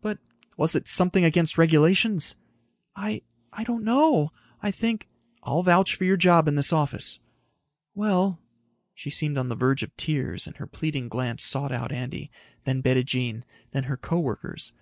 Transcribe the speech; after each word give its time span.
but...." 0.00 0.18
"Was 0.56 0.74
it 0.74 0.88
something 0.88 1.26
against 1.26 1.58
regulations?" 1.58 2.36
"I... 2.96 3.20
I 3.52 3.64
don't 3.64 3.84
know. 3.84 4.32
I 4.62 4.70
think...." 4.70 5.10
"I'll 5.42 5.62
vouch 5.62 5.94
for 5.94 6.04
your 6.04 6.16
job 6.16 6.48
in 6.48 6.54
this 6.54 6.72
office." 6.72 7.20
"Well...." 7.94 8.40
She 8.94 9.10
seemed 9.10 9.36
on 9.36 9.50
the 9.50 9.56
verge 9.56 9.82
of 9.82 9.94
tears 9.98 10.46
and 10.46 10.56
her 10.56 10.66
pleading 10.66 11.10
glance 11.10 11.44
sought 11.44 11.70
out 11.70 11.92
Andy, 11.92 12.30
then 12.64 12.80
Bettijean, 12.80 13.44
then 13.72 13.84
her 13.84 13.98
co 13.98 14.18
workers. 14.18 14.72